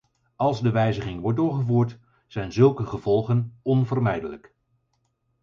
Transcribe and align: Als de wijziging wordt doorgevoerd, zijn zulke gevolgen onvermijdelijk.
Als 0.35 0.61
de 0.61 0.71
wijziging 0.71 1.21
wordt 1.21 1.37
doorgevoerd, 1.37 1.99
zijn 2.27 2.51
zulke 2.51 2.85
gevolgen 2.85 3.59
onvermijdelijk. 3.61 4.53